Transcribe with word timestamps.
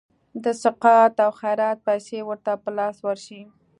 د 0.43 0.45
سقاط 0.63 1.15
او 1.25 1.31
خیرات 1.39 1.77
پیسي 1.87 2.19
ورته 2.23 2.51
په 2.63 2.69
لاس 2.77 2.97
ورشي. 3.05 3.41